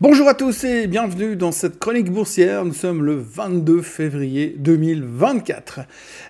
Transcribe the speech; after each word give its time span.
Bonjour 0.00 0.28
à 0.28 0.34
tous 0.34 0.62
et 0.62 0.86
bienvenue 0.86 1.34
dans 1.34 1.50
cette 1.50 1.80
chronique 1.80 2.12
boursière. 2.12 2.64
Nous 2.64 2.72
sommes 2.72 3.04
le 3.04 3.16
22 3.16 3.82
février 3.82 4.54
2024. 4.56 5.80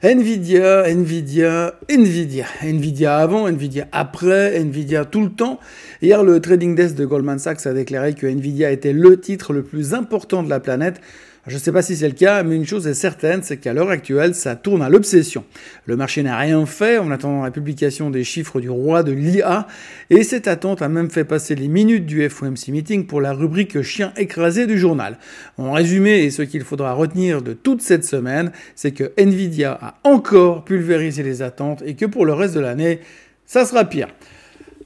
Nvidia, 0.03 0.89
Nvidia, 0.89 1.75
Nvidia. 1.91 2.47
Nvidia 2.63 3.19
avant, 3.19 3.47
Nvidia 3.47 3.87
après, 3.93 4.59
Nvidia 4.59 5.05
tout 5.05 5.21
le 5.21 5.29
temps. 5.29 5.61
Hier, 6.01 6.25
le 6.25 6.41
trading 6.41 6.75
desk 6.75 6.95
de 6.95 7.05
Goldman 7.05 7.39
Sachs 7.39 7.67
a 7.67 7.75
déclaré 7.75 8.15
que 8.15 8.27
Nvidia 8.27 8.71
était 8.71 8.95
le 8.95 9.21
titre 9.21 9.53
le 9.53 9.63
plus 9.63 9.93
important 9.93 10.43
de 10.43 10.49
la 10.49 10.61
planète 10.61 11.03
je 11.49 11.55
ne 11.55 11.59
sais 11.59 11.73
pas 11.73 11.83
si 11.83 11.97
c'est 11.97 12.09
le 12.09 12.15
cas, 12.15 12.43
mais 12.43 12.57
une 12.57 12.67
chose 12.67 12.87
est 12.87 12.95
certaine, 12.95 13.43
c'est 13.43 13.57
qu'à 13.57 13.73
l'heure 13.73 13.91
actuelle, 13.91 14.35
ça 14.35 14.55
tourne 14.55 14.83
à 14.83 14.89
l'obsession. 14.89 15.45
Le 15.87 15.97
marché 15.97 16.23
n'a 16.23 16.37
rien 16.37 16.65
fait 16.67 16.99
en 16.99 17.11
attendant 17.11 17.43
la 17.43 17.51
publication 17.51 18.11
des 18.11 18.25
chiffres 18.25 18.61
du 18.61 18.69
roi 18.69 19.03
de 19.03 19.13
l'IA, 19.13 19.67
et 20.11 20.23
cette 20.23 20.47
attente 20.47 20.83
a 20.83 20.89
même 20.89 21.11
fait 21.11 21.25
passer 21.25 21.55
les 21.55 21.69
minutes 21.69 22.07
du 22.07 22.29
FOMC 22.29 22.69
meeting 22.69 23.07
pour 23.07 23.21
la 23.21 23.33
rubrique 23.33 23.83
chien 23.83 24.13
écrasé 24.17 24.67
du 24.67 24.79
journal. 24.79 25.19
En 25.57 25.73
résumé, 25.73 26.23
et 26.25 26.31
ce 26.31 26.43
qu'il 26.43 26.65
faudra 26.65 26.93
retenir 26.93 27.43
de 27.43 27.55
toute 27.55 27.83
cette 27.83 28.05
semaine, 28.05 28.53
c'est 28.75 28.93
que 28.93 29.13
Nvidia 29.17 29.79
a 29.81 29.95
encore 30.05 30.65
pulvérisé 30.65 31.23
les 31.23 31.43
attentes 31.43 31.83
et 31.87 31.95
que 31.95 32.07
pour 32.07 32.27
le 32.27 32.35
reste 32.35 32.55
de 32.55 32.61
l'année, 32.61 33.01
ça 33.47 33.65
sera 33.65 33.85
pire. 33.85 34.09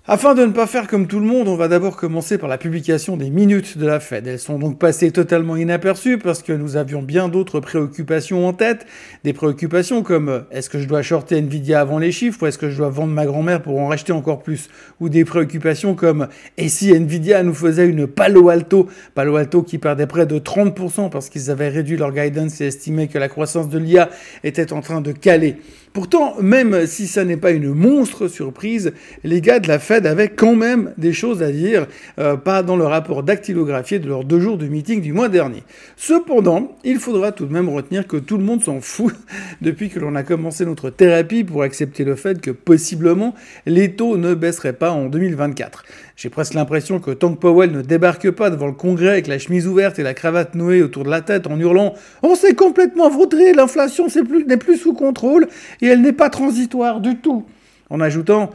Afin 0.09 0.35
de 0.35 0.45
ne 0.45 0.51
pas 0.51 0.67
faire 0.67 0.89
comme 0.89 1.07
tout 1.07 1.21
le 1.21 1.27
monde, 1.27 1.47
on 1.47 1.55
va 1.55 1.69
d'abord 1.69 1.97
commencer 1.97 2.37
par 2.37 2.49
la 2.49 2.59
publication 2.59 3.17
des 3.17 3.31
minutes 3.31 3.79
de 3.79 3.87
la 3.87 4.01
Fed. 4.01 4.27
Elles 4.27 4.41
sont 4.41 4.59
donc 4.59 4.77
passées 4.77 5.13
totalement 5.13 5.55
inaperçues 5.55 6.19
parce 6.19 6.43
que 6.43 6.53
nous 6.53 6.77
avions 6.77 7.03
bien 7.03 7.29
d'autres 7.29 7.61
préoccupations 7.61 8.49
en 8.49 8.53
tête. 8.53 8.85
Des 9.23 9.33
préoccupations 9.33 10.03
comme 10.03 10.29
euh, 10.29 10.41
est-ce 10.51 10.69
que 10.71 10.81
je 10.81 10.89
dois 10.89 11.03
shorter 11.03 11.39
Nvidia 11.39 11.81
avant 11.81 12.01
les 12.01 12.11
chiffres 12.11 12.43
ou 12.43 12.47
est-ce 12.47 12.59
que 12.59 12.69
je 12.69 12.79
dois 12.79 12.89
vendre 12.89 13.13
ma 13.13 13.27
grand-mère 13.27 13.63
pour 13.63 13.79
en 13.79 13.87
racheter 13.87 14.13
encore 14.13 14.43
plus? 14.43 14.69
Ou 14.99 15.09
des 15.09 15.25
préoccupations 15.25 15.95
comme 15.95 16.27
et 16.59 16.69
si 16.69 16.91
Nvidia 16.93 17.45
nous 17.45 17.55
faisait 17.55 17.87
une 17.87 18.09
Palo 18.09 18.49
Alto? 18.49 18.89
Palo 19.15 19.37
Alto 19.37 19.63
qui 19.63 19.79
perdait 19.79 20.09
près 20.09 20.27
de 20.27 20.41
30% 20.41 21.11
parce 21.11 21.29
qu'ils 21.29 21.49
avaient 21.49 21.69
réduit 21.69 21.97
leur 21.97 22.11
guidance 22.11 22.61
et 22.61 22.67
estimé 22.67 23.07
que 23.07 23.19
la 23.19 23.29
croissance 23.29 23.69
de 23.69 23.79
l'IA 23.79 24.11
était 24.43 24.73
en 24.73 24.81
train 24.81 25.01
de 25.01 25.13
caler. 25.13 25.59
Pourtant, 25.93 26.37
même 26.41 26.87
si 26.87 27.07
ça 27.07 27.23
n'est 27.23 27.37
pas 27.37 27.51
une 27.51 27.75
monstre 27.75 28.27
surprise, 28.27 28.95
les 29.25 29.43
gars 29.43 29.61
de 29.61 29.69
la 29.69 29.79
Fed 29.79 30.07
avaient 30.07 30.31
quand 30.31 30.57
même 30.57 30.95
des 30.97 31.13
choses 31.13 31.43
à 31.43 31.53
dire, 31.53 31.87
euh, 32.19 32.37
pas 32.37 32.63
dans 32.63 32.77
le 32.77 32.85
rapport 32.85 33.23
dactylographié 33.23 33.99
de 33.99 34.09
leurs 34.09 34.25
deux 34.25 34.41
jours 34.41 34.57
de 34.57 34.67
meeting 34.67 35.03
du 35.03 35.13
mois 35.13 35.29
dernier. 35.29 35.63
Cependant, 35.97 36.79
il 36.83 36.99
faudra 36.99 37.31
tout 37.31 37.45
de 37.45 37.53
même 37.53 37.69
retenir 37.69 38.07
que 38.07 38.17
tout 38.17 38.39
le 38.39 38.45
monde 38.45 38.63
s'en 38.63 38.81
fout 38.81 39.15
depuis 39.61 39.91
que 39.91 39.99
l'on 39.99 40.15
a 40.15 40.23
commencé 40.23 40.65
notre 40.65 40.89
thérapie 40.89 41.45
pour 41.45 41.63
accepter 41.63 42.05
le 42.05 42.17
fait 42.17 42.41
que 42.41 42.51
possiblement 42.51 43.35
les 43.67 43.93
taux 43.93 44.17
ne 44.17 44.33
baisseraient 44.33 44.73
pas 44.73 44.93
en 44.93 45.07
2024. 45.07 45.85
J'ai 46.17 46.31
presque 46.31 46.55
l'impression 46.55 47.01
que 47.01 47.11
tant 47.11 47.35
que 47.35 47.39
Powell 47.39 47.71
ne 47.71 47.83
débarque 47.83 48.31
pas 48.31 48.49
devant 48.49 48.67
le 48.67 48.73
Congrès 48.73 49.09
avec 49.09 49.27
la 49.27 49.39
chemise 49.39 49.67
ouverte 49.67 49.99
et 49.99 50.03
la 50.03 50.15
cravate 50.15 50.55
nouée 50.55 50.83
autour 50.83 51.05
de 51.05 51.11
la 51.11 51.21
tête 51.21 51.47
en 51.47 51.59
hurlant 51.59 51.95
«On 52.23 52.35
s'est 52.35 52.55
complètement 52.55 53.11
vautré, 53.11 53.53
l'inflation 53.53 54.07
n'est 54.47 54.57
plus 54.57 54.77
sous 54.77 54.95
contrôle 54.95 55.49
et 55.83 55.89
elle 55.89 56.01
n'est 56.01 56.13
pas 56.13 56.31
transitoire 56.31 57.01
du 57.01 57.17
tout», 57.17 57.45
en 57.91 58.01
ajoutant 58.01 58.51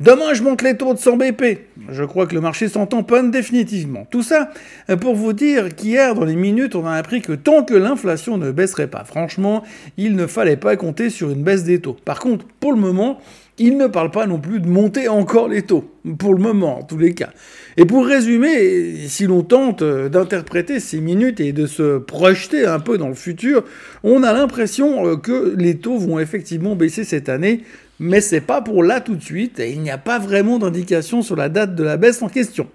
Demain, 0.00 0.32
je 0.32 0.42
monte 0.42 0.62
les 0.62 0.78
taux 0.78 0.94
de 0.94 0.98
100 0.98 1.18
BP. 1.18 1.58
Je 1.90 2.04
crois 2.04 2.26
que 2.26 2.34
le 2.34 2.40
marché 2.40 2.68
s'en 2.68 2.86
tamponne 2.86 3.30
définitivement. 3.30 4.06
Tout 4.10 4.22
ça 4.22 4.48
pour 4.98 5.14
vous 5.14 5.34
dire 5.34 5.76
qu'hier, 5.76 6.14
dans 6.14 6.24
les 6.24 6.36
minutes, 6.36 6.74
on 6.74 6.86
a 6.86 6.94
appris 6.94 7.20
que 7.20 7.34
tant 7.34 7.64
que 7.64 7.74
l'inflation 7.74 8.38
ne 8.38 8.50
baisserait 8.50 8.86
pas, 8.86 9.04
franchement, 9.04 9.62
il 9.98 10.16
ne 10.16 10.26
fallait 10.26 10.56
pas 10.56 10.76
compter 10.76 11.10
sur 11.10 11.30
une 11.30 11.42
baisse 11.42 11.64
des 11.64 11.82
taux. 11.82 11.98
Par 12.02 12.18
contre, 12.18 12.46
pour 12.60 12.72
le 12.72 12.78
moment, 12.78 13.20
il 13.60 13.76
ne 13.76 13.86
parle 13.86 14.10
pas 14.10 14.26
non 14.26 14.38
plus 14.38 14.58
de 14.58 14.66
monter 14.66 15.06
encore 15.08 15.46
les 15.46 15.62
taux, 15.62 15.84
pour 16.18 16.32
le 16.32 16.40
moment 16.40 16.78
en 16.78 16.82
tous 16.82 16.96
les 16.96 17.12
cas. 17.12 17.30
Et 17.76 17.84
pour 17.84 18.06
résumer, 18.06 19.06
si 19.06 19.26
l'on 19.26 19.42
tente 19.42 19.84
d'interpréter 19.84 20.80
ces 20.80 21.00
minutes 21.00 21.40
et 21.40 21.52
de 21.52 21.66
se 21.66 21.98
projeter 21.98 22.64
un 22.64 22.80
peu 22.80 22.96
dans 22.96 23.08
le 23.08 23.14
futur, 23.14 23.62
on 24.02 24.22
a 24.22 24.32
l'impression 24.32 25.06
euh, 25.06 25.16
que 25.16 25.54
les 25.58 25.76
taux 25.76 25.98
vont 25.98 26.18
effectivement 26.18 26.74
baisser 26.74 27.04
cette 27.04 27.28
année, 27.28 27.60
mais 28.00 28.22
c'est 28.22 28.40
pas 28.40 28.62
pour 28.62 28.82
là 28.82 29.00
tout 29.00 29.14
de 29.14 29.22
suite, 29.22 29.60
et 29.60 29.70
il 29.70 29.80
n'y 29.80 29.90
a 29.90 29.98
pas 29.98 30.18
vraiment 30.18 30.58
d'indication 30.58 31.20
sur 31.20 31.36
la 31.36 31.50
date 31.50 31.74
de 31.74 31.84
la 31.84 31.98
baisse 31.98 32.22
en 32.22 32.28
question. 32.28 32.66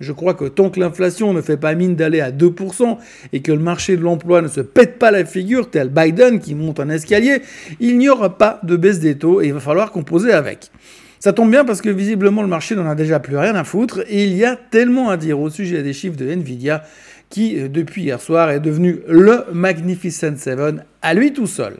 Je 0.00 0.12
crois 0.12 0.34
que 0.34 0.46
tant 0.46 0.70
que 0.70 0.80
l'inflation 0.80 1.32
ne 1.32 1.40
fait 1.40 1.56
pas 1.56 1.76
mine 1.76 1.94
d'aller 1.94 2.20
à 2.20 2.32
2% 2.32 2.98
et 3.32 3.42
que 3.42 3.52
le 3.52 3.60
marché 3.60 3.96
de 3.96 4.02
l'emploi 4.02 4.42
ne 4.42 4.48
se 4.48 4.60
pète 4.60 4.98
pas 4.98 5.12
la 5.12 5.24
figure, 5.24 5.70
tel 5.70 5.88
Biden 5.88 6.40
qui 6.40 6.56
monte 6.56 6.80
un 6.80 6.90
escalier, 6.90 7.42
il 7.78 7.96
n'y 7.96 8.08
aura 8.08 8.36
pas 8.36 8.58
de 8.64 8.74
baisse 8.76 8.98
des 8.98 9.16
taux 9.16 9.40
et 9.40 9.46
il 9.46 9.54
va 9.54 9.60
falloir 9.60 9.92
composer 9.92 10.32
avec. 10.32 10.72
Ça 11.20 11.32
tombe 11.32 11.52
bien 11.52 11.64
parce 11.64 11.80
que 11.80 11.88
visiblement 11.88 12.42
le 12.42 12.48
marché 12.48 12.74
n'en 12.74 12.86
a 12.86 12.96
déjà 12.96 13.20
plus 13.20 13.36
rien 13.36 13.54
à 13.54 13.62
foutre 13.62 14.00
et 14.08 14.24
il 14.24 14.34
y 14.36 14.44
a 14.44 14.56
tellement 14.56 15.10
à 15.10 15.16
dire 15.16 15.38
au 15.38 15.48
sujet 15.48 15.84
des 15.84 15.92
chiffres 15.92 16.16
de 16.16 16.28
Nvidia 16.28 16.82
qui, 17.30 17.60
euh, 17.60 17.68
depuis 17.68 18.02
hier 18.02 18.20
soir, 18.20 18.50
est 18.50 18.58
devenu 18.58 18.98
le 19.06 19.44
Magnificent 19.52 20.36
Seven 20.36 20.84
à 21.00 21.14
lui 21.14 21.32
tout 21.32 21.46
seul. 21.46 21.76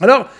Alors, 0.00 0.30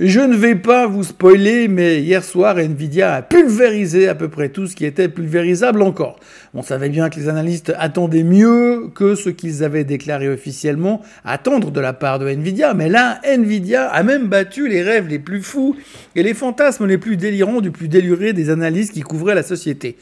je 0.00 0.18
ne 0.18 0.34
vais 0.34 0.56
pas 0.56 0.88
vous 0.88 1.04
spoiler, 1.04 1.68
mais 1.68 2.02
hier 2.02 2.24
soir, 2.24 2.58
Nvidia 2.58 3.14
a 3.14 3.22
pulvérisé 3.22 4.08
à 4.08 4.16
peu 4.16 4.28
près 4.28 4.48
tout 4.48 4.66
ce 4.66 4.74
qui 4.74 4.84
était 4.84 5.08
pulvérisable 5.08 5.82
encore. 5.82 6.18
On 6.52 6.62
savait 6.62 6.88
bien 6.88 7.10
que 7.10 7.20
les 7.20 7.28
analystes 7.28 7.72
attendaient 7.78 8.24
mieux 8.24 8.88
que 8.92 9.14
ce 9.14 9.30
qu'ils 9.30 9.62
avaient 9.62 9.84
déclaré 9.84 10.28
officiellement 10.28 11.00
attendre 11.24 11.70
de 11.70 11.78
la 11.78 11.92
part 11.92 12.18
de 12.18 12.26
Nvidia, 12.26 12.74
mais 12.74 12.88
là, 12.88 13.20
Nvidia 13.22 13.86
a 13.86 14.02
même 14.02 14.26
battu 14.26 14.68
les 14.68 14.82
rêves 14.82 15.06
les 15.06 15.20
plus 15.20 15.42
fous 15.42 15.76
et 16.16 16.24
les 16.24 16.34
fantasmes 16.34 16.86
les 16.86 16.98
plus 16.98 17.16
délirants 17.16 17.60
du 17.60 17.70
plus 17.70 17.86
déluré 17.86 18.32
des 18.32 18.50
analystes 18.50 18.94
qui 18.94 19.02
couvraient 19.02 19.36
la 19.36 19.44
société. 19.44 19.96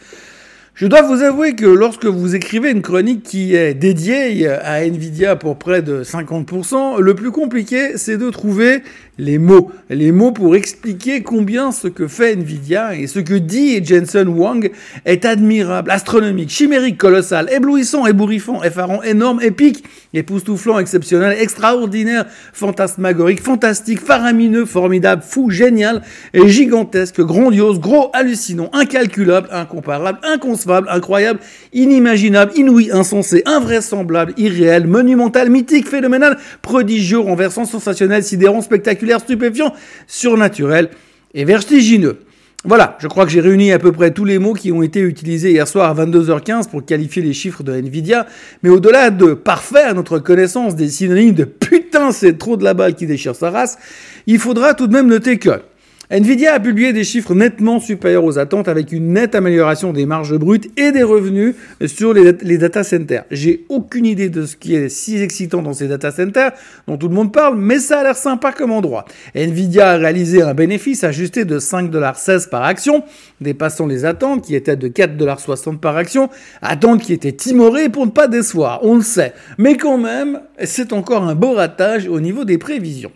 Je 0.75 0.87
dois 0.87 1.03
vous 1.03 1.23
avouer 1.23 1.55
que 1.55 1.67
lorsque 1.67 2.07
vous 2.07 2.35
écrivez 2.35 2.71
une 2.71 2.81
chronique 2.81 3.23
qui 3.23 3.55
est 3.55 3.75
dédiée 3.75 4.49
à 4.49 4.83
Nvidia 4.87 5.37
pour 5.37 5.59
près 5.59 5.83
de 5.83 6.03
50%, 6.03 6.99
le 6.99 7.15
plus 7.15 7.31
compliqué, 7.31 7.99
c'est 7.99 8.17
de 8.17 8.31
trouver 8.31 8.83
les 9.19 9.37
mots. 9.37 9.71
Les 9.91 10.13
mots 10.13 10.33
pour 10.33 10.57
expliquer 10.57 11.23
combien 11.23 11.73
ce 11.73 11.89
que 11.89 12.09
fait 12.09 12.33
Nvidia 12.33 12.97
et 12.97 13.07
ce 13.07 13.19
que 13.19 13.35
dit 13.35 13.85
Jensen 13.85 14.29
Wang 14.29 14.71
est 15.05 15.27
admirable, 15.27 15.91
astronomique, 15.91 16.49
chimérique, 16.49 16.97
colossal, 16.97 17.51
éblouissant, 17.53 18.07
ébouriffant, 18.07 18.63
effarant, 18.63 19.03
énorme, 19.03 19.43
épique, 19.43 19.85
époustouflant, 20.15 20.79
exceptionnel, 20.79 21.37
extraordinaire, 21.39 22.25
fantasmagorique, 22.55 23.43
fantastique, 23.43 24.01
faramineux, 24.01 24.65
formidable, 24.65 25.23
fou, 25.23 25.51
génial, 25.51 26.01
gigantesque, 26.33 27.21
grandiose, 27.21 27.79
gros, 27.79 28.11
hallucinant, 28.15 28.71
incalculable, 28.73 29.49
incomparable, 29.53 30.19
incroyable, 30.71 31.41
inimaginable, 31.73 32.53
inouï, 32.57 32.91
insensé, 32.93 33.43
invraisemblable, 33.47 34.35
irréel, 34.37 34.87
monumental, 34.87 35.51
mythique, 35.51 35.89
phénoménal, 35.89 36.39
prodigieux, 36.63 37.21
renversant, 37.21 37.65
sensationnel, 37.65 38.23
sidérant, 38.23 38.61
spectaculaire, 38.61 39.21
stupéfiant, 39.21 39.73
surnaturel 40.07 40.91
et 41.35 41.45
vertigineux. 41.45 42.19
Voilà, 42.65 42.97
je 43.01 43.09
crois 43.09 43.25
que 43.25 43.33
j'ai 43.33 43.41
réuni 43.41 43.73
à 43.73 43.81
peu 43.81 43.91
près 43.91 44.13
tous 44.13 44.25
les 44.25 44.39
mots 44.39 44.53
qui 44.53 44.71
ont 44.71 44.83
été 44.83 45.01
utilisés 45.01 45.51
hier 45.51 45.67
soir 45.67 45.91
à 45.91 46.05
22h15 46.05 46.69
pour 46.69 46.85
qualifier 46.85 47.21
les 47.21 47.33
chiffres 47.33 47.65
de 47.65 47.73
Nvidia, 47.73 48.25
mais 48.63 48.71
au-delà 48.71 49.11
de 49.11 49.35
parfaire 49.35 49.97
notre 49.97 50.21
connaissance 50.21 50.77
des 50.77 50.89
synonymes 50.89 51.35
de 51.35 51.43
putain 51.43 52.13
c'est 52.13 52.39
trop 52.39 52.57
de 52.57 52.63
la 52.63 52.73
balle 52.73 52.95
qui 52.95 53.07
déchire 53.07 53.35
sa 53.35 53.51
race, 53.51 53.79
il 54.29 54.39
faudra 54.39 54.75
tout 54.75 54.87
de 54.87 54.93
même 54.93 55.09
noter 55.09 55.39
que 55.39 55.61
Nvidia 56.13 56.53
a 56.53 56.61
publié 56.61 56.93
des 56.93 57.05
chiffres 57.05 57.35
nettement 57.35 57.81
supérieurs 57.81 58.25
aux 58.25 58.39
attentes 58.39 58.69
avec 58.69 58.93
une 58.93 59.15
nette 59.15 59.35
amélioration 59.35 59.95
des 59.95 60.05
marges 60.05 60.37
brutes 60.37 60.69
et 60.79 60.93
des 60.93 61.03
revenus 61.03 61.55
sur 61.87 62.13
les, 62.13 62.59
data 62.59 62.85
centers. 62.85 63.25
J'ai 63.31 63.65
aucune 63.71 64.05
idée 64.05 64.29
de 64.29 64.45
ce 64.45 64.55
qui 64.55 64.75
est 64.75 64.91
si 64.91 65.17
excitant 65.23 65.63
dans 65.63 65.73
ces 65.73 65.89
data 65.89 66.11
centers 66.11 66.53
dont 66.87 66.99
tout 66.99 67.09
le 67.09 67.15
monde 67.15 67.33
parle, 67.33 67.57
mais 67.57 67.79
ça 67.79 68.01
a 68.01 68.03
l'air 68.03 68.17
sympa 68.17 68.53
comme 68.53 68.73
endroit. 68.73 69.07
Nvidia 69.35 69.93
a 69.93 69.97
réalisé 69.97 70.43
un 70.43 70.53
bénéfice 70.53 71.03
ajusté 71.03 71.47
de 71.47 71.59
5,16$ 71.59 72.51
par 72.51 72.65
action, 72.65 73.05
dépassant 73.41 73.87
les 73.87 74.05
attentes 74.05 74.45
qui 74.45 74.55
étaient 74.55 74.77
de 74.77 74.89
4,60$ 74.89 75.79
par 75.79 75.97
action, 75.97 76.29
attentes 76.61 77.01
qui 77.01 77.15
étaient 77.15 77.33
timorées 77.33 77.89
pour 77.89 78.05
ne 78.05 78.11
pas 78.11 78.29
décevoir, 78.29 78.81
on 78.85 78.97
le 78.97 79.03
sait. 79.03 79.33
Mais 79.57 79.79
quand 79.79 79.97
même, 79.97 80.43
c'est 80.63 80.93
encore 80.93 81.23
un 81.23 81.35
beau 81.35 81.55
ratage 81.55 82.07
au 82.07 82.21
niveau 82.21 82.45
des 82.45 82.59
prévisions. 82.59 83.13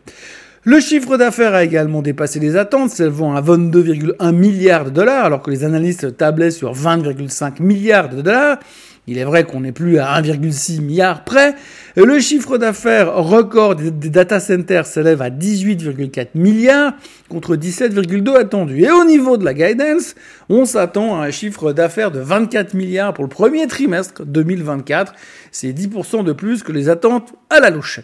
Le 0.68 0.80
chiffre 0.80 1.16
d'affaires 1.16 1.54
a 1.54 1.62
également 1.62 2.02
dépassé 2.02 2.40
les 2.40 2.56
attentes, 2.56 2.90
s'élevant 2.90 3.36
à 3.36 3.40
22,1 3.40 4.32
milliards 4.32 4.86
de 4.86 4.90
dollars, 4.90 5.24
alors 5.24 5.40
que 5.40 5.52
les 5.52 5.62
analystes 5.62 6.16
tablaient 6.16 6.50
sur 6.50 6.72
20,5 6.72 7.62
milliards 7.62 8.08
de 8.08 8.20
dollars. 8.20 8.58
Il 9.06 9.18
est 9.18 9.24
vrai 9.24 9.44
qu'on 9.44 9.60
n'est 9.60 9.70
plus 9.70 10.00
à 10.00 10.20
1,6 10.20 10.80
milliard 10.80 11.22
près. 11.22 11.54
Le 11.94 12.18
chiffre 12.18 12.58
d'affaires 12.58 13.14
record 13.14 13.76
des 13.76 14.10
data 14.10 14.40
centers 14.40 14.86
s'élève 14.86 15.22
à 15.22 15.30
18,4 15.30 16.30
milliards 16.34 16.94
contre 17.28 17.54
17,2 17.54 18.36
attendus. 18.36 18.82
Et 18.82 18.90
au 18.90 19.04
niveau 19.04 19.36
de 19.36 19.44
la 19.44 19.54
guidance, 19.54 20.16
on 20.48 20.64
s'attend 20.64 21.20
à 21.20 21.26
un 21.26 21.30
chiffre 21.30 21.72
d'affaires 21.72 22.10
de 22.10 22.18
24 22.18 22.74
milliards 22.74 23.14
pour 23.14 23.22
le 23.22 23.30
premier 23.30 23.68
trimestre 23.68 24.24
2024. 24.24 25.14
C'est 25.52 25.72
10% 25.72 26.24
de 26.24 26.32
plus 26.32 26.64
que 26.64 26.72
les 26.72 26.88
attentes 26.88 27.34
à 27.50 27.60
la 27.60 27.70
louche. 27.70 28.00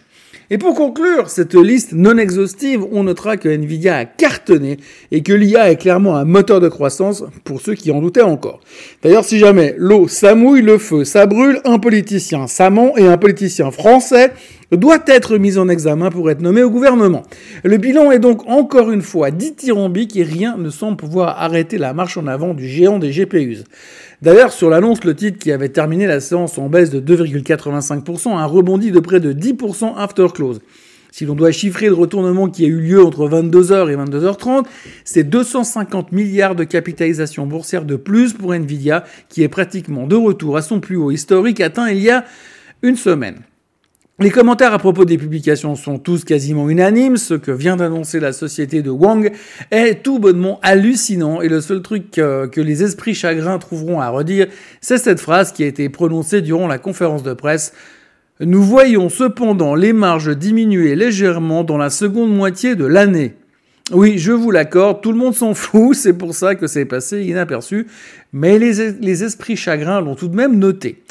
Et 0.53 0.59
pour 0.59 0.75
conclure 0.75 1.31
cette 1.31 1.55
liste 1.55 1.95
non 1.95 2.19
exhaustive, 2.19 2.85
on 2.93 3.05
notera 3.05 3.39
que 3.39 3.49
Nvidia 3.49 3.97
a 3.97 4.05
cartonné 4.05 4.77
et 5.11 5.23
que 5.23 5.33
l'IA 5.33 5.71
est 5.71 5.77
clairement 5.77 6.15
un 6.15 6.27
moteur 6.27 6.61
de 6.61 6.69
croissance 6.69 7.25
pour 7.43 7.63
ceux 7.63 7.73
qui 7.73 7.91
en 7.91 8.03
doutaient 8.03 8.21
encore. 8.21 8.61
D'ailleurs, 9.03 9.25
si 9.25 9.39
jamais 9.39 9.75
l'eau, 9.79 10.09
ça 10.09 10.35
mouille, 10.35 10.61
le 10.61 10.77
feu, 10.77 11.05
ça 11.07 11.25
brûle, 11.25 11.63
un 11.65 11.79
politicien, 11.79 12.49
ça 12.49 12.71
et 12.99 13.07
un 13.07 13.17
politicien 13.17 13.71
français 13.71 14.35
doit 14.77 15.03
être 15.07 15.37
mis 15.39 15.59
en 15.59 15.69
examen 15.69 16.11
pour 16.11 16.31
être 16.31 16.41
nommé 16.41 16.63
au 16.63 16.71
gouvernement. 16.71 17.23
Le 17.63 17.77
bilan 17.77 18.11
est 18.11 18.19
donc 18.19 18.49
encore 18.49 18.91
une 18.91 19.03
fois 19.03 19.31
dithyrambique 19.31 20.17
et 20.17 20.23
rien 20.23 20.57
ne 20.57 20.71
semble 20.71 20.97
pouvoir 20.97 21.41
arrêter 21.41 21.79
la 21.79 21.93
marche 21.93 22.17
en 22.17 22.27
avant 22.27 22.55
du 22.55 22.67
géant 22.67 22.99
des 22.99 23.11
GPUs. 23.11 23.65
D'ailleurs, 24.23 24.53
sur 24.53 24.71
l'annonce, 24.71 25.05
le 25.05 25.15
titre 25.15 25.39
qui 25.39 25.53
avait 25.53 25.69
terminé 25.69 26.07
la 26.07 26.21
séance 26.21 26.57
en 26.59 26.69
baisse 26.69 26.91
de 26.91 27.01
2,85% 27.01 28.37
a 28.39 28.47
rebondi 28.47 28.93
de 28.93 29.01
près 29.01 29.21
de 29.21 29.33
10% 29.33 29.95
after 29.97 30.29
close. 30.33 30.61
Si 31.11 31.27
l'on 31.27 31.35
doit 31.35 31.53
chiffrer 31.53 31.89
le 31.89 31.95
retournement 31.95 32.49
qui 32.49 32.65
a 32.65 32.69
eu 32.69 32.81
lieu 32.81 33.05
entre 33.05 33.29
22h 33.29 33.91
et 33.91 33.97
22h30, 33.97 34.65
c'est 35.05 35.25
250 35.25 36.11
milliards 36.11 36.55
de 36.55 36.65
capitalisation 36.65 37.47
boursière 37.47 37.85
de 37.85 37.97
plus 37.97 38.33
pour 38.33 38.55
Nvidia, 38.55 39.05
qui 39.29 39.43
est 39.43 39.49
pratiquement 39.49 40.07
de 40.07 40.17
retour 40.17 40.57
à 40.57 40.63
son 40.63 40.81
plus 40.81 40.97
haut 40.97 41.11
historique 41.11 41.61
atteint 41.61 41.91
il 41.91 41.99
y 41.99 42.09
a 42.09 42.25
une 42.83 42.97
semaine. 42.97 43.43
Les 44.19 44.31
commentaires 44.31 44.75
à 44.75 44.79
propos 44.79 45.07
des 45.07 45.17
publications 45.17 45.75
sont 45.75 45.99
tous 45.99 46.25
quasiment 46.25 46.69
unanimes. 46.69 47.17
Ce 47.17 47.33
que 47.33 47.51
vient 47.51 47.77
d'annoncer 47.77 48.21
la 48.21 48.35
société 48.35 48.83
de 48.83 48.91
Wang 48.91 49.33
est 49.71 50.03
tout 50.03 50.19
bonnement 50.19 50.61
hallucinant 50.63 51.41
et 51.41 51.49
le 51.49 51.63
seul 51.63 51.81
truc 51.81 52.11
que, 52.11 52.61
les 52.61 52.83
esprits 52.83 53.15
chagrins 53.15 53.59
trouveront 53.59 54.01
à 54.01 54.11
redire, 54.11 54.49
c'est 54.83 54.99
cette 54.99 55.19
phrase 55.19 55.51
qui 55.51 55.65
a 55.65 55.67
été 55.67 55.89
prononcée 55.89 56.43
durant 56.43 56.69
la 56.69 56.79
conférence 56.79 57.23
de 57.23 57.33
presse. 57.33 57.73
Nous 58.39 58.63
voyons 58.63 59.09
cependant 59.09 59.75
les 59.75 59.95
marges 59.95 60.37
diminuer 60.37 60.95
légèrement 60.95 61.65
dans 61.65 61.79
la 61.79 61.89
seconde 61.89 62.37
moitié 62.37 62.77
de 62.77 62.85
l'année. 62.85 63.35
Oui, 63.93 64.19
je 64.19 64.33
vous 64.33 64.51
l'accorde, 64.51 65.01
tout 65.01 65.13
le 65.13 65.19
monde 65.19 65.35
s'en 65.35 65.55
fout, 65.55 65.95
c'est 65.97 66.13
pour 66.13 66.35
ça 66.35 66.55
que 66.55 66.67
c'est 66.67 66.85
passé 66.85 67.23
inaperçu, 67.23 67.87
mais 68.35 68.59
les, 68.59 68.93
les 68.93 69.25
esprits 69.25 69.57
chagrins 69.57 70.03
l'ont 70.03 70.17
tout 70.17 70.29
de 70.29 70.37
même 70.37 70.59
noté. 70.59 71.03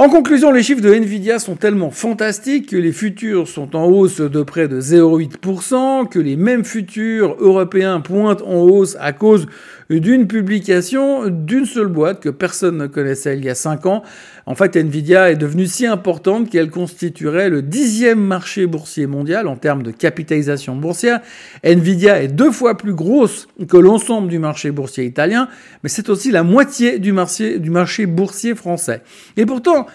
En 0.00 0.08
conclusion, 0.08 0.52
les 0.52 0.62
chiffres 0.62 0.80
de 0.80 0.94
Nvidia 0.94 1.40
sont 1.40 1.56
tellement 1.56 1.90
fantastiques 1.90 2.68
que 2.70 2.76
les 2.76 2.92
futurs 2.92 3.48
sont 3.48 3.74
en 3.74 3.86
hausse 3.86 4.20
de 4.20 4.44
près 4.44 4.68
de 4.68 4.80
0,8%, 4.80 6.08
que 6.08 6.20
les 6.20 6.36
mêmes 6.36 6.64
futurs 6.64 7.34
européens 7.40 8.00
pointent 8.00 8.42
en 8.42 8.60
hausse 8.60 8.96
à 9.00 9.12
cause 9.12 9.48
d'une 9.90 10.26
publication 10.26 11.28
d'une 11.28 11.64
seule 11.64 11.86
boîte 11.86 12.20
que 12.20 12.28
personne 12.28 12.76
ne 12.76 12.86
connaissait 12.86 13.36
il 13.36 13.44
y 13.44 13.48
a 13.48 13.54
5 13.54 13.86
ans. 13.86 14.02
En 14.44 14.54
fait, 14.54 14.76
Nvidia 14.76 15.30
est 15.30 15.36
devenue 15.36 15.66
si 15.66 15.86
importante 15.86 16.50
qu'elle 16.50 16.70
constituerait 16.70 17.48
le 17.48 17.62
dixième 17.62 18.20
marché 18.20 18.66
boursier 18.66 19.06
mondial 19.06 19.48
en 19.48 19.56
termes 19.56 19.82
de 19.82 19.90
capitalisation 19.90 20.76
boursière. 20.76 21.20
Nvidia 21.64 22.22
est 22.22 22.28
deux 22.28 22.52
fois 22.52 22.76
plus 22.76 22.94
grosse 22.94 23.48
que 23.66 23.78
l'ensemble 23.78 24.28
du 24.28 24.38
marché 24.38 24.70
boursier 24.70 25.04
italien, 25.04 25.48
mais 25.82 25.88
c'est 25.88 26.10
aussi 26.10 26.30
la 26.30 26.42
moitié 26.42 26.98
du 26.98 27.12
marché, 27.12 28.06
boursier 28.06 28.54
français. 28.54 29.02
Et 29.38 29.46
pourtant, 29.46 29.86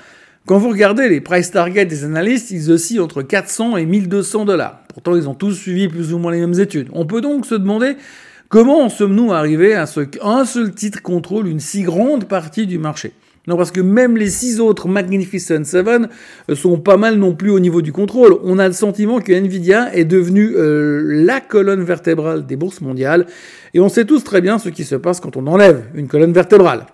quand 0.46 0.58
vous 0.58 0.70
regardez 0.70 1.08
les 1.08 1.22
price 1.22 1.52
targets 1.52 1.86
des 1.86 2.04
analystes, 2.04 2.52
ils 2.52 2.72
oscillent 2.72 3.00
entre 3.00 3.22
400 3.22 3.78
et 3.78 3.86
1200 3.86 4.46
dollars. 4.46 4.82
Pourtant, 4.90 5.16
ils 5.16 5.30
ont 5.30 5.36
tous 5.36 5.54
suivi 5.54 5.88
plus 5.88 6.14
ou 6.14 6.18
moins 6.18 6.32
les 6.32 6.40
mêmes 6.40 6.60
études. 6.60 6.90
On 6.94 7.06
peut 7.06 7.22
donc 7.22 7.46
se 7.46 7.56
demander 7.56 7.96
Comment 8.54 8.84
en 8.84 8.90
sommes-nous 8.90 9.34
arrivés 9.34 9.74
à 9.74 9.88
ce 9.88 10.02
qu'un 10.02 10.46
seul 10.46 10.76
titre 10.76 11.02
contrôle 11.02 11.48
une 11.48 11.60
si 11.60 11.82
grande 11.82 12.26
partie 12.26 12.68
du 12.68 12.78
marché? 12.78 13.14
Non, 13.48 13.58
parce 13.58 13.72
que 13.72 13.82
même 13.82 14.16
les 14.16 14.30
six 14.30 14.60
autres 14.60 14.88
Magnificent 14.88 15.64
Seven 15.64 16.08
euh, 16.52 16.54
sont 16.54 16.78
pas 16.78 16.96
mal 16.96 17.16
non 17.16 17.34
plus 17.34 17.50
au 17.50 17.60
niveau 17.60 17.82
du 17.82 17.92
contrôle. 17.92 18.38
On 18.44 18.60
a 18.60 18.68
le 18.68 18.76
sentiment 18.76 19.22
que 19.22 19.34
Nvidia 19.34 19.96
est 19.96 20.06
devenue 20.06 20.54
euh, 20.56 21.02
la 21.26 21.42
colonne 21.42 21.82
vertébrale 21.82 22.46
des 22.46 22.56
bourses 22.56 22.82
mondiales. 22.82 23.26
Et 23.74 23.80
on 23.80 23.90
sait 23.90 24.06
tous 24.06 24.24
très 24.24 24.40
bien 24.40 24.60
ce 24.60 24.70
qui 24.70 24.84
se 24.84 24.94
passe 24.94 25.20
quand 25.20 25.36
on 25.36 25.48
enlève 25.48 25.86
une 25.96 26.08
colonne 26.08 26.32
vertébrale. 26.32 26.86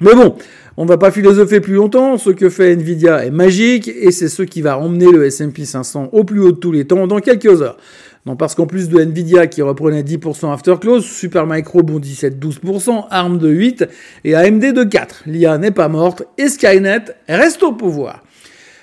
Mais 0.00 0.14
bon, 0.14 0.34
on 0.76 0.84
ne 0.84 0.88
va 0.88 0.98
pas 0.98 1.10
philosopher 1.12 1.60
plus 1.60 1.74
longtemps. 1.74 2.18
Ce 2.18 2.30
que 2.30 2.48
fait 2.48 2.72
Nvidia 2.72 3.24
est 3.24 3.30
magique 3.30 3.86
et 3.86 4.10
c'est 4.10 4.28
ce 4.28 4.42
qui 4.42 4.60
va 4.60 4.78
emmener 4.78 5.12
le 5.12 5.24
S&P 5.24 5.64
500 5.64 6.08
au 6.10 6.24
plus 6.24 6.40
haut 6.40 6.52
de 6.52 6.56
tous 6.56 6.72
les 6.72 6.86
temps 6.86 7.06
dans 7.06 7.20
quelques 7.20 7.62
heures. 7.62 7.76
Non, 8.26 8.36
parce 8.36 8.54
qu'en 8.54 8.66
plus 8.66 8.90
de 8.90 9.00
Nvidia 9.00 9.46
qui 9.46 9.62
reprenait 9.62 10.02
10% 10.02 10.52
after 10.52 10.74
close, 10.78 11.06
Supermicro 11.06 11.82
bondissait 11.82 12.30
de 12.30 12.48
12%, 12.48 13.06
ARM 13.10 13.38
de 13.38 13.50
8% 13.50 13.88
et 14.24 14.34
AMD 14.34 14.60
de 14.60 14.84
4%. 14.84 15.06
L'IA 15.24 15.56
n'est 15.56 15.70
pas 15.70 15.88
morte 15.88 16.24
et 16.36 16.48
Skynet 16.48 17.04
reste 17.28 17.62
au 17.62 17.72
pouvoir. 17.72 18.22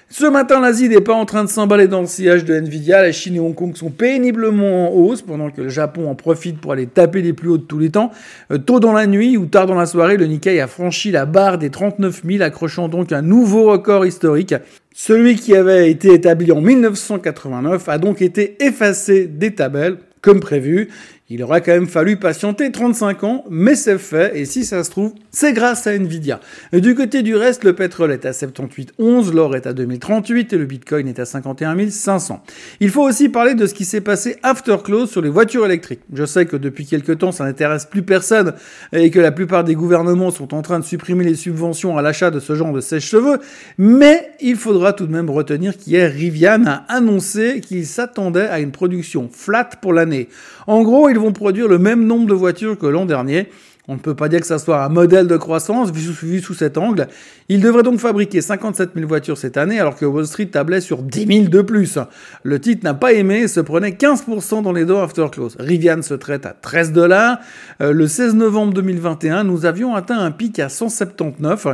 Ce 0.09 0.25
matin, 0.25 0.61
l'Asie 0.61 0.87
n'est 0.87 1.01
pas 1.01 1.13
en 1.13 1.25
train 1.25 1.43
de 1.43 1.49
s'emballer 1.49 1.89
dans 1.89 1.99
le 1.99 2.07
sillage 2.07 2.45
de 2.45 2.53
Nvidia. 2.53 3.01
La 3.01 3.11
Chine 3.11 3.35
et 3.35 3.39
Hong 3.41 3.53
Kong 3.53 3.75
sont 3.75 3.89
péniblement 3.89 4.89
en 4.89 4.95
hausse, 4.95 5.21
pendant 5.21 5.51
que 5.51 5.61
le 5.61 5.67
Japon 5.67 6.09
en 6.09 6.15
profite 6.15 6.61
pour 6.61 6.71
aller 6.71 6.87
taper 6.87 7.21
les 7.21 7.33
plus 7.33 7.49
hauts 7.49 7.57
de 7.57 7.63
tous 7.63 7.77
les 7.77 7.89
temps. 7.89 8.11
Euh, 8.49 8.57
tôt 8.57 8.79
dans 8.79 8.93
la 8.93 9.05
nuit 9.05 9.35
ou 9.35 9.47
tard 9.47 9.65
dans 9.65 9.75
la 9.75 9.85
soirée, 9.85 10.15
le 10.15 10.25
Nikkei 10.25 10.61
a 10.61 10.67
franchi 10.67 11.11
la 11.11 11.25
barre 11.25 11.57
des 11.57 11.69
39 11.69 12.21
000, 12.25 12.41
accrochant 12.41 12.87
donc 12.87 13.11
un 13.11 13.21
nouveau 13.21 13.69
record 13.69 14.05
historique. 14.05 14.55
Celui 14.93 15.35
qui 15.35 15.53
avait 15.53 15.91
été 15.91 16.13
établi 16.13 16.53
en 16.53 16.61
1989 16.61 17.89
a 17.89 17.97
donc 17.97 18.21
été 18.21 18.63
effacé 18.63 19.27
des 19.27 19.55
tabelles, 19.55 19.97
comme 20.21 20.39
prévu. 20.39 20.87
Il 21.29 21.43
aura 21.43 21.59
quand 21.59 21.73
même 21.73 21.87
fallu 21.87 22.15
patienter 22.15 22.71
35 22.71 23.23
ans, 23.25 23.43
mais 23.49 23.75
c'est 23.75 23.97
fait, 23.97 24.39
et 24.39 24.45
si 24.45 24.63
ça 24.63 24.85
se 24.85 24.89
trouve, 24.89 25.13
c'est 25.29 25.51
grâce 25.51 25.85
à 25.85 25.93
Nvidia. 25.93 26.39
du 26.71 26.95
côté 26.95 27.21
du 27.21 27.35
reste, 27.35 27.65
le 27.65 27.73
pétrole 27.73 28.13
est 28.13 28.25
à 28.25 28.31
78,11, 28.31 29.33
l'or 29.33 29.53
est 29.57 29.67
à 29.67 29.73
2038 29.73 30.53
et 30.53 30.57
le 30.57 30.63
bitcoin 30.63 31.05
est 31.09 31.19
à 31.19 31.25
51 31.25 31.89
500. 31.89 32.41
Il 32.79 32.91
faut 32.91 33.01
aussi 33.03 33.27
parler 33.27 33.55
de 33.55 33.65
ce 33.65 33.73
qui 33.73 33.83
s'est 33.83 33.99
passé 33.99 34.37
after 34.41 34.77
close 34.81 35.11
sur 35.11 35.21
les 35.21 35.27
voitures 35.27 35.65
électriques. 35.65 35.99
Je 36.13 36.23
sais 36.23 36.45
que 36.45 36.55
depuis 36.55 36.85
quelques 36.85 37.17
temps, 37.17 37.33
ça 37.33 37.43
n'intéresse 37.43 37.83
plus 37.83 38.03
personne 38.03 38.53
et 38.93 39.11
que 39.11 39.19
la 39.19 39.33
plupart 39.33 39.65
des 39.65 39.75
gouvernements 39.75 40.31
sont 40.31 40.53
en 40.53 40.61
train 40.61 40.79
de 40.79 40.85
supprimer 40.85 41.25
les 41.25 41.35
subventions 41.35 41.97
à 41.97 42.01
l'achat 42.01 42.31
de 42.31 42.39
ce 42.39 42.55
genre 42.55 42.71
de 42.71 42.79
sèche-cheveux, 42.79 43.39
mais 43.77 44.31
il 44.39 44.55
faudra 44.55 44.93
tout 44.93 45.05
de 45.05 45.11
même 45.11 45.29
retenir 45.29 45.75
qu'hier, 45.75 46.09
Rivian 46.09 46.63
a 46.65 46.85
annoncé 46.87 47.59
qu'il 47.59 47.85
s'attendait 47.85 48.47
à 48.47 48.61
une 48.61 48.71
production 48.71 49.29
flat 49.29 49.71
pour 49.81 49.91
l'année. 49.91 50.29
En 50.67 50.83
gros, 50.83 51.09
vont 51.17 51.33
produire 51.33 51.67
le 51.67 51.77
même 51.77 52.05
nombre 52.05 52.27
de 52.27 52.33
voitures 52.33 52.77
que 52.77 52.87
l'an 52.87 53.05
dernier. 53.05 53.49
On 53.89 53.93
ne 53.93 53.99
peut 53.99 54.15
pas 54.15 54.27
dire 54.27 54.41
que 54.41 54.47
ça 54.47 54.59
soit 54.59 54.83
un 54.83 54.89
modèle 54.89 55.27
de 55.27 55.37
croissance 55.37 55.91
vu 55.91 56.41
sous, 56.41 56.53
cet 56.53 56.77
angle. 56.77 57.07
Ils 57.47 57.61
devraient 57.61 57.83
donc 57.83 57.99
fabriquer 57.99 58.41
57 58.41 58.91
000 58.95 59.07
voitures 59.07 59.37
cette 59.37 59.55
année 59.55 59.79
alors 59.79 59.95
que 59.95 60.05
Wall 60.05 60.27
Street 60.27 60.47
tablait 60.47 60.81
sur 60.81 61.01
10 61.03 61.25
000 61.25 61.47
de 61.47 61.61
plus. 61.61 61.97
Le 62.43 62.59
titre 62.59 62.83
n'a 62.83 62.93
pas 62.93 63.13
aimé 63.13 63.43
et 63.43 63.47
se 63.47 63.61
prenait 63.61 63.91
15% 63.91 64.61
dans 64.61 64.73
les 64.73 64.83
dos 64.83 64.97
after 64.97 65.27
close. 65.31 65.55
Rivian 65.57 66.01
se 66.01 66.15
traite 66.15 66.45
à 66.45 66.51
13 66.51 66.91
dollars. 66.91 67.39
Euh, 67.79 67.93
le 67.93 68.07
16 68.07 68.35
novembre 68.35 68.73
2021, 68.73 69.45
nous 69.45 69.65
avions 69.65 69.95
atteint 69.95 70.19
un 70.19 70.31
pic 70.31 70.59
à 70.59 70.67
179 70.67 71.67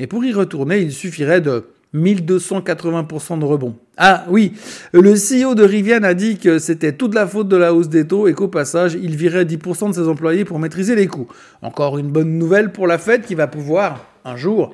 et 0.00 0.08
pour 0.08 0.24
y 0.24 0.32
retourner, 0.32 0.80
il 0.80 0.90
suffirait 0.90 1.40
de 1.40 1.66
1280% 1.94 3.38
de 3.38 3.44
rebond. 3.44 3.74
Ah 3.96 4.24
oui, 4.28 4.52
le 4.92 5.14
CEO 5.14 5.54
de 5.54 5.64
Rivian 5.64 6.02
a 6.02 6.14
dit 6.14 6.38
que 6.38 6.58
c'était 6.58 6.92
toute 6.92 7.14
la 7.14 7.26
faute 7.26 7.48
de 7.48 7.56
la 7.56 7.74
hausse 7.74 7.88
des 7.88 8.06
taux 8.06 8.28
et 8.28 8.32
qu'au 8.32 8.48
passage, 8.48 8.96
il 9.00 9.16
virait 9.16 9.44
10% 9.44 9.90
de 9.90 9.94
ses 9.94 10.08
employés 10.08 10.44
pour 10.44 10.58
maîtriser 10.58 10.94
les 10.94 11.06
coûts. 11.06 11.28
Encore 11.62 11.98
une 11.98 12.08
bonne 12.08 12.38
nouvelle 12.38 12.72
pour 12.72 12.86
la 12.86 12.98
Fed 12.98 13.22
qui 13.22 13.34
va 13.34 13.46
pouvoir, 13.46 14.06
un 14.24 14.36
jour, 14.36 14.72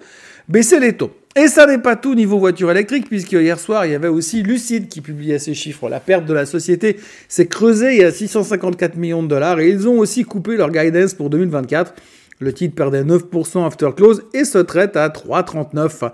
baisser 0.49 0.79
les 0.79 0.93
taux. 0.93 1.11
Et 1.39 1.49
ça 1.49 1.67
n'est 1.67 1.79
pas 1.79 1.97
tout 1.97 2.15
niveau 2.15 2.39
voiture 2.39 2.71
électrique, 2.71 3.09
puisque 3.09 3.33
hier 3.33 3.59
soir, 3.59 3.85
il 3.85 3.93
y 3.93 3.95
avait 3.95 4.09
aussi 4.09 4.43
Lucid 4.43 4.89
qui 4.89 5.03
publiait 5.03 5.39
ces 5.39 5.53
chiffres. 5.53 5.91
La 5.91 6.01
perte 6.01 6.25
de 6.25 6.33
la 6.33 6.47
société 6.47 6.97
s'est 7.29 7.47
creusée 7.47 8.03
à 8.03 8.11
654 8.11 8.97
millions 8.97 9.23
de 9.23 9.29
dollars 9.29 9.61
et 9.61 9.69
ils 9.69 9.87
ont 9.87 9.99
aussi 9.99 10.25
coupé 10.25 10.57
leur 10.57 10.71
guidance 10.71 11.13
pour 11.13 11.29
2024. 11.29 11.93
Le 12.39 12.53
titre 12.53 12.75
perdait 12.75 13.03
9% 13.03 13.67
after 13.67 13.89
close 13.97 14.23
et 14.35 14.45
se 14.45 14.59
traite 14.59 14.95
à 14.97 15.09
3,39 15.09 16.11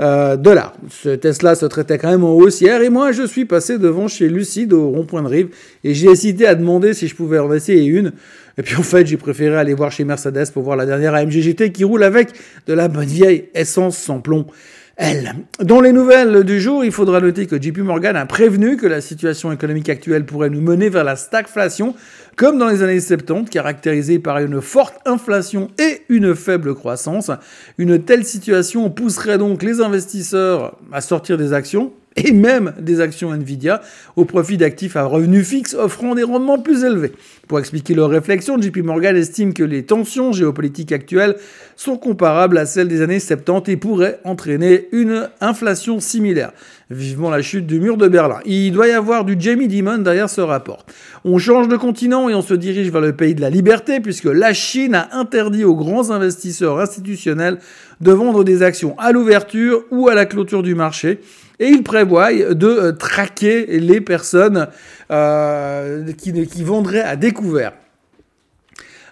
euh, 0.00 0.36
dollars. 0.36 0.72
Ce 0.88 1.10
Tesla 1.10 1.54
se 1.54 1.66
traitait 1.66 1.98
quand 1.98 2.08
même 2.08 2.24
en 2.24 2.32
haussière 2.32 2.80
et 2.80 2.88
moi 2.88 3.12
je 3.12 3.26
suis 3.26 3.44
passé 3.44 3.78
devant 3.78 4.08
chez 4.08 4.30
Lucide 4.30 4.72
au 4.72 4.88
rond-point 4.88 5.22
de 5.22 5.28
Rive 5.28 5.48
et 5.84 5.92
j'ai 5.92 6.08
hésité 6.08 6.46
à 6.46 6.54
demander 6.54 6.94
si 6.94 7.08
je 7.08 7.14
pouvais 7.14 7.38
en 7.38 7.52
essayer 7.52 7.84
une. 7.84 8.12
Et 8.56 8.62
puis 8.62 8.76
en 8.76 8.82
fait 8.82 9.06
j'ai 9.06 9.18
préféré 9.18 9.54
aller 9.56 9.74
voir 9.74 9.92
chez 9.92 10.04
Mercedes 10.04 10.50
pour 10.54 10.62
voir 10.62 10.78
la 10.78 10.86
dernière 10.86 11.14
AMG 11.14 11.40
GT 11.40 11.72
qui 11.72 11.84
roule 11.84 12.04
avec 12.04 12.30
de 12.66 12.72
la 12.72 12.88
bonne 12.88 13.04
vieille 13.04 13.50
essence 13.54 13.98
sans 13.98 14.20
plomb. 14.20 14.46
Elle. 14.96 15.34
Dans 15.60 15.82
les 15.82 15.92
nouvelles 15.92 16.42
du 16.42 16.58
jour, 16.58 16.82
il 16.82 16.90
faudra 16.90 17.20
noter 17.20 17.46
que 17.46 17.60
JP 17.60 17.78
Morgan 17.78 18.16
a 18.16 18.24
prévenu 18.24 18.78
que 18.78 18.86
la 18.86 19.02
situation 19.02 19.52
économique 19.52 19.90
actuelle 19.90 20.24
pourrait 20.24 20.48
nous 20.48 20.62
mener 20.62 20.88
vers 20.88 21.04
la 21.04 21.16
stagflation, 21.16 21.94
comme 22.34 22.56
dans 22.56 22.68
les 22.68 22.82
années 22.82 22.98
70, 22.98 23.50
caractérisée 23.50 24.18
par 24.18 24.38
une 24.38 24.62
forte 24.62 24.96
inflation 25.04 25.68
et 25.78 26.02
une 26.08 26.34
faible 26.34 26.74
croissance. 26.74 27.30
Une 27.76 28.02
telle 28.02 28.24
situation 28.24 28.88
pousserait 28.88 29.36
donc 29.36 29.62
les 29.62 29.82
investisseurs 29.82 30.78
à 30.90 31.02
sortir 31.02 31.36
des 31.36 31.52
actions, 31.52 31.92
et 32.24 32.32
même 32.32 32.72
des 32.80 33.00
actions 33.00 33.32
Nvidia 33.32 33.80
au 34.16 34.24
profit 34.24 34.56
d'actifs 34.56 34.96
à 34.96 35.04
revenus 35.04 35.46
fixes 35.46 35.74
offrant 35.74 36.14
des 36.14 36.22
rendements 36.22 36.58
plus 36.58 36.84
élevés. 36.84 37.12
Pour 37.46 37.58
expliquer 37.58 37.94
leur 37.94 38.10
réflexion, 38.10 38.60
JP 38.60 38.78
Morgan 38.78 39.14
estime 39.14 39.54
que 39.54 39.62
les 39.62 39.84
tensions 39.84 40.32
géopolitiques 40.32 40.92
actuelles 40.92 41.36
sont 41.76 41.96
comparables 41.96 42.58
à 42.58 42.66
celles 42.66 42.88
des 42.88 43.02
années 43.02 43.20
70 43.20 43.70
et 43.70 43.76
pourraient 43.76 44.18
entraîner 44.24 44.88
une 44.92 45.28
inflation 45.40 46.00
similaire. 46.00 46.52
Vivement 46.90 47.30
la 47.30 47.42
chute 47.42 47.66
du 47.66 47.80
mur 47.80 47.96
de 47.96 48.08
Berlin. 48.08 48.38
Il 48.46 48.72
doit 48.72 48.88
y 48.88 48.92
avoir 48.92 49.24
du 49.24 49.36
Jamie 49.38 49.68
Dimon 49.68 49.98
derrière 49.98 50.30
ce 50.30 50.40
rapport. 50.40 50.86
On 51.24 51.38
change 51.38 51.68
de 51.68 51.76
continent 51.76 52.28
et 52.28 52.34
on 52.34 52.42
se 52.42 52.54
dirige 52.54 52.90
vers 52.90 53.00
le 53.00 53.14
pays 53.14 53.34
de 53.34 53.40
la 53.40 53.50
liberté 53.50 54.00
puisque 54.00 54.26
la 54.26 54.54
Chine 54.54 54.94
a 54.94 55.08
interdit 55.12 55.64
aux 55.64 55.74
grands 55.74 56.10
investisseurs 56.10 56.78
institutionnels 56.80 57.58
de 58.00 58.12
vendre 58.12 58.44
des 58.44 58.62
actions 58.62 58.96
à 58.98 59.12
l'ouverture 59.12 59.84
ou 59.90 60.08
à 60.08 60.14
la 60.14 60.26
clôture 60.26 60.62
du 60.62 60.74
marché. 60.74 61.20
Et 61.58 61.68
il 61.68 61.82
prévoit 61.82 62.32
de 62.32 62.66
euh, 62.66 62.92
traquer 62.92 63.66
les 63.66 64.00
personnes 64.00 64.68
euh, 65.10 66.12
qui, 66.12 66.62
vendraient 66.62 67.00
à 67.00 67.16
découvert. 67.16 67.72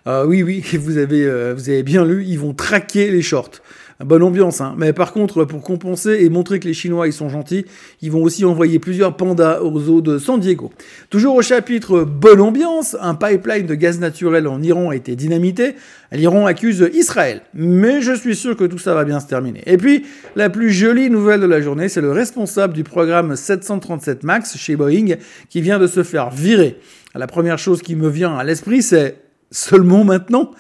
Euh, 0.07 0.27
oui, 0.27 0.43
oui, 0.43 0.63
vous 0.79 0.99
avez, 0.99 1.53
vous 1.55 1.69
avez 1.71 1.83
bien 1.83 2.05
lu, 2.05 2.25
ils 2.25 2.39
vont 2.39 2.53
traquer 2.53 3.11
les 3.11 3.23
shorts. 3.23 3.63
Bonne 4.01 4.25
ambiance, 4.25 4.61
hein. 4.61 4.75
Mais 4.77 4.93
par 4.93 5.13
contre, 5.13 5.45
pour 5.45 5.63
compenser 5.63 6.19
et 6.21 6.29
montrer 6.29 6.59
que 6.59 6.67
les 6.67 6.75
Chinois 6.75 7.07
ils 7.07 7.13
sont 7.13 7.29
gentils, 7.29 7.65
ils 8.03 8.11
vont 8.11 8.23
aussi 8.23 8.45
envoyer 8.45 8.81
plusieurs 8.81 9.17
pandas 9.17 9.61
aux 9.61 9.89
eaux 9.89 10.01
de 10.01 10.19
San 10.19 10.41
Diego. 10.41 10.73
Toujours 11.11 11.37
au 11.37 11.43
chapitre 11.43 12.03
bonne 12.03 12.41
ambiance, 12.41 12.97
un 13.01 13.15
pipeline 13.15 13.67
de 13.67 13.75
gaz 13.75 14.01
naturel 14.01 14.49
en 14.49 14.61
Iran 14.63 14.91
a 14.91 14.97
été 14.97 15.15
dynamité. 15.15 15.77
L'Iran 16.11 16.47
accuse 16.47 16.89
Israël. 16.93 17.43
Mais 17.55 18.01
je 18.01 18.13
suis 18.13 18.35
sûr 18.35 18.57
que 18.57 18.65
tout 18.65 18.79
ça 18.79 18.95
va 18.95 19.05
bien 19.05 19.21
se 19.21 19.27
terminer. 19.27 19.63
Et 19.67 19.77
puis, 19.77 20.05
la 20.37 20.51
plus 20.51 20.71
jolie 20.71 21.09
nouvelle 21.11 21.41
de 21.41 21.47
la 21.47 21.61
journée, 21.61 21.89
c'est 21.89 22.01
le 22.01 22.13
responsable 22.13 22.75
du 22.75 22.85
programme 22.85 23.37
737 23.37 24.25
MAX 24.25 24.57
chez 24.57 24.77
Boeing 24.77 25.17
qui 25.49 25.61
vient 25.61 25.79
de 25.79 25.87
se 25.87 26.03
faire 26.03 26.31
virer. 26.31 26.79
La 27.15 27.29
première 27.29 27.59
chose 27.59 27.81
qui 27.81 27.95
me 27.95 28.09
vient 28.09 28.37
à 28.37 28.43
l'esprit, 28.43 28.83
c'est 28.83 29.24
seulement 29.51 30.05
maintenant 30.05 30.51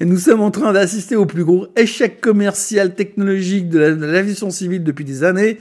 nous 0.00 0.18
sommes 0.18 0.40
en 0.40 0.50
train 0.50 0.72
d'assister 0.72 1.16
au 1.16 1.26
plus 1.26 1.44
gros 1.44 1.68
échec 1.76 2.20
commercial 2.20 2.94
technologique 2.94 3.68
de 3.68 3.78
l'aviation 3.78 4.50
civile 4.50 4.84
depuis 4.84 5.04
des 5.04 5.24
années, 5.24 5.58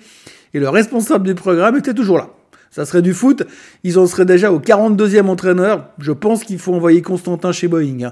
et 0.54 0.60
le 0.60 0.70
responsable 0.70 1.26
du 1.26 1.36
programme 1.36 1.78
était 1.78 1.94
toujours 1.94 2.18
là. 2.18 2.30
Ça 2.72 2.86
serait 2.86 3.02
du 3.02 3.14
foot, 3.14 3.44
ils 3.84 3.98
en 3.98 4.06
seraient 4.06 4.26
déjà 4.26 4.52
au 4.52 4.60
42e 4.60 5.28
entraîneur. 5.28 5.90
Je 5.98 6.12
pense 6.12 6.44
qu'il 6.44 6.60
faut 6.60 6.74
envoyer 6.74 7.02
Constantin 7.02 7.54
chez 7.54 7.68
Boeing. 7.68 8.12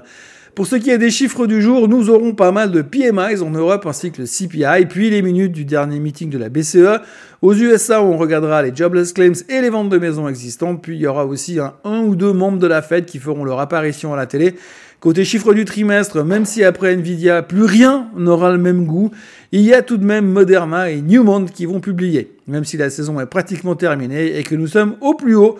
Pour 0.54 0.68
ce 0.68 0.76
qui 0.76 0.90
est 0.90 0.98
des 0.98 1.10
chiffres 1.10 1.48
du 1.48 1.60
jour, 1.60 1.88
nous 1.88 2.10
aurons 2.10 2.32
pas 2.32 2.52
mal 2.52 2.70
de 2.70 2.80
PMIs 2.80 3.42
en 3.42 3.50
Europe 3.50 3.86
ainsi 3.86 4.12
que 4.12 4.22
le 4.22 4.28
CPI, 4.28 4.86
puis 4.88 5.10
les 5.10 5.20
minutes 5.20 5.50
du 5.50 5.64
dernier 5.64 5.98
meeting 5.98 6.30
de 6.30 6.38
la 6.38 6.48
BCE. 6.48 7.00
Aux 7.42 7.54
USA, 7.54 8.00
on 8.00 8.16
regardera 8.16 8.62
les 8.62 8.72
jobless 8.72 9.12
claims 9.12 9.42
et 9.48 9.60
les 9.60 9.68
ventes 9.68 9.88
de 9.88 9.98
maisons 9.98 10.28
existantes, 10.28 10.80
puis 10.80 10.94
il 10.94 11.00
y 11.00 11.08
aura 11.08 11.26
aussi 11.26 11.58
un, 11.58 11.74
un 11.82 12.02
ou 12.02 12.14
deux 12.14 12.32
membres 12.32 12.60
de 12.60 12.68
la 12.68 12.82
Fed 12.82 13.04
qui 13.04 13.18
feront 13.18 13.44
leur 13.44 13.58
apparition 13.58 14.14
à 14.14 14.16
la 14.16 14.26
télé. 14.26 14.54
Côté 15.00 15.24
chiffre 15.24 15.54
du 15.54 15.64
trimestre, 15.64 16.22
même 16.22 16.44
si 16.44 16.62
après 16.62 16.94
Nvidia, 16.94 17.42
plus 17.42 17.64
rien 17.64 18.06
n'aura 18.16 18.52
le 18.52 18.58
même 18.58 18.86
goût, 18.86 19.10
il 19.50 19.62
y 19.62 19.74
a 19.74 19.82
tout 19.82 19.96
de 19.96 20.04
même 20.04 20.30
Moderna 20.30 20.88
et 20.88 21.00
Newmont 21.00 21.46
qui 21.46 21.66
vont 21.66 21.80
publier, 21.80 22.30
même 22.46 22.64
si 22.64 22.76
la 22.76 22.90
saison 22.90 23.18
est 23.18 23.26
pratiquement 23.26 23.74
terminée 23.74 24.38
et 24.38 24.44
que 24.44 24.54
nous 24.54 24.68
sommes 24.68 24.94
au 25.00 25.14
plus 25.14 25.34
haut 25.34 25.58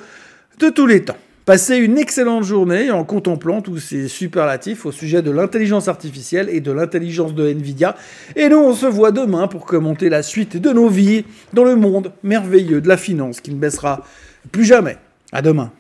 de 0.61 0.69
tous 0.69 0.87
les 0.87 1.03
temps. 1.03 1.17
Passez 1.45 1.77
une 1.77 1.99
excellente 1.99 2.45
journée 2.45 2.91
en 2.91 3.05
contemplant 3.05 3.61
tous 3.61 3.77
ces 3.77 4.09
superlatifs 4.09 4.87
au 4.87 4.93
sujet 4.93 5.21
de 5.21 5.31
l'intelligence 5.31 5.89
artificielle 5.89 6.49
et 6.49 6.63
de 6.63 6.73
l'intelligence 6.73 7.35
de 7.35 7.47
Nvidia. 7.47 7.97
Et 8.35 8.49
nous, 8.49 8.57
on 8.57 8.73
se 8.73 8.87
voit 8.87 9.13
demain 9.13 9.47
pour 9.47 9.67
commenter 9.67 10.09
la 10.09 10.23
suite 10.23 10.57
de 10.57 10.73
nos 10.73 10.89
vies 10.89 11.27
dans 11.53 11.65
le 11.65 11.77
monde 11.77 12.13
merveilleux 12.23 12.81
de 12.81 12.89
la 12.89 12.97
finance 12.97 13.43
qui 13.43 13.51
ne 13.51 13.59
baissera 13.59 14.07
plus 14.53 14.65
jamais. 14.65 14.97
À 15.33 15.43
demain. 15.43 15.71